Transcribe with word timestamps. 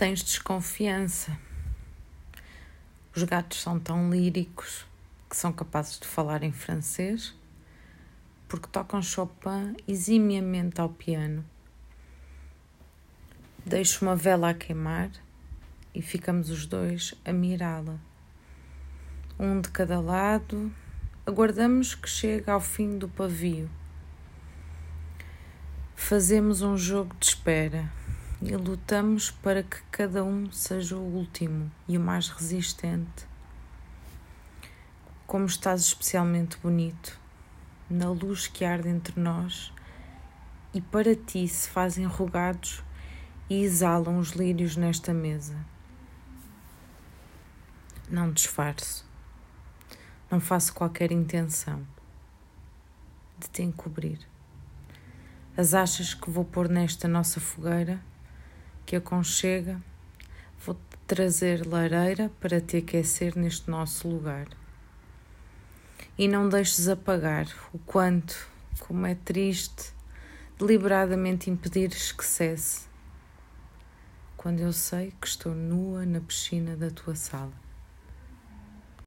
Tens 0.00 0.22
desconfiança. 0.22 1.38
Os 3.14 3.22
gatos 3.22 3.60
são 3.60 3.78
tão 3.78 4.10
líricos 4.10 4.86
que 5.28 5.36
são 5.36 5.52
capazes 5.52 6.00
de 6.00 6.06
falar 6.06 6.42
em 6.42 6.52
francês 6.52 7.36
porque 8.48 8.66
tocam 8.66 9.02
Chopin 9.02 9.76
eximiamente 9.86 10.80
ao 10.80 10.88
piano. 10.88 11.44
Deixo 13.66 14.02
uma 14.02 14.16
vela 14.16 14.48
a 14.48 14.54
queimar 14.54 15.10
e 15.94 16.00
ficamos 16.00 16.48
os 16.48 16.64
dois 16.64 17.14
a 17.22 17.30
mirá-la. 17.30 17.98
Um 19.38 19.60
de 19.60 19.68
cada 19.68 20.00
lado, 20.00 20.72
aguardamos 21.26 21.94
que 21.94 22.08
chegue 22.08 22.50
ao 22.50 22.62
fim 22.62 22.96
do 22.96 23.06
pavio. 23.06 23.68
Fazemos 25.94 26.62
um 26.62 26.74
jogo 26.74 27.14
de 27.20 27.26
espera 27.26 27.99
e 28.42 28.56
lutamos 28.56 29.30
para 29.30 29.62
que 29.62 29.82
cada 29.90 30.24
um 30.24 30.50
seja 30.50 30.96
o 30.96 31.02
último 31.02 31.70
e 31.86 31.98
o 31.98 32.00
mais 32.00 32.28
resistente. 32.30 33.28
Como 35.26 35.44
estás 35.44 35.82
especialmente 35.82 36.56
bonito, 36.56 37.20
na 37.88 38.08
luz 38.08 38.46
que 38.46 38.64
arde 38.64 38.88
entre 38.88 39.20
nós, 39.20 39.72
e 40.72 40.80
para 40.80 41.14
ti 41.14 41.46
se 41.46 41.68
fazem 41.68 42.06
rogados 42.06 42.82
e 43.48 43.62
exalam 43.62 44.18
os 44.18 44.30
lírios 44.30 44.74
nesta 44.74 45.12
mesa. 45.12 45.56
Não 48.08 48.32
disfarço, 48.32 49.06
não 50.30 50.40
faço 50.40 50.72
qualquer 50.72 51.12
intenção 51.12 51.86
de 53.38 53.48
te 53.48 53.62
encobrir. 53.62 54.18
As 55.56 55.74
achas 55.74 56.14
que 56.14 56.30
vou 56.30 56.44
pôr 56.44 56.68
nesta 56.68 57.06
nossa 57.06 57.38
fogueira 57.38 58.00
que 58.84 58.96
aconchega, 58.96 59.80
vou-te 60.64 60.80
trazer 61.06 61.66
lareira 61.66 62.30
para 62.40 62.60
te 62.60 62.78
aquecer 62.78 63.36
neste 63.36 63.70
nosso 63.70 64.08
lugar. 64.08 64.46
E 66.18 66.28
não 66.28 66.48
deixes 66.48 66.88
apagar 66.88 67.46
o 67.72 67.78
quanto, 67.78 68.48
como 68.80 69.06
é 69.06 69.14
triste, 69.14 69.92
deliberadamente 70.58 71.48
impedires 71.48 72.12
que 72.12 72.24
cesse, 72.24 72.88
quando 74.36 74.60
eu 74.60 74.72
sei 74.72 75.12
que 75.20 75.26
estou 75.26 75.54
nua 75.54 76.04
na 76.04 76.20
piscina 76.20 76.76
da 76.76 76.90
tua 76.90 77.14
sala. 77.14 77.69